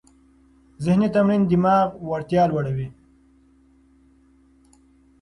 ذهني 0.83 1.07
تمرین 1.15 1.41
د 1.45 1.49
دماغ 1.51 1.87
وړتیا 2.09 2.43
لوړوي. 2.51 2.87